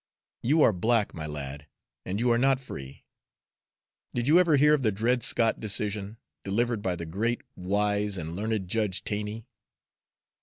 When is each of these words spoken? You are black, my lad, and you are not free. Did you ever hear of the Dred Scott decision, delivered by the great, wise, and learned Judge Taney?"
You 0.41 0.63
are 0.63 0.73
black, 0.73 1.13
my 1.13 1.27
lad, 1.27 1.67
and 2.07 2.19
you 2.19 2.31
are 2.31 2.37
not 2.39 2.59
free. 2.59 3.05
Did 4.15 4.27
you 4.27 4.39
ever 4.39 4.55
hear 4.55 4.73
of 4.73 4.81
the 4.81 4.91
Dred 4.91 5.21
Scott 5.21 5.59
decision, 5.59 6.17
delivered 6.43 6.81
by 6.81 6.95
the 6.95 7.05
great, 7.05 7.43
wise, 7.55 8.17
and 8.17 8.35
learned 8.35 8.67
Judge 8.67 9.03
Taney?" 9.03 9.45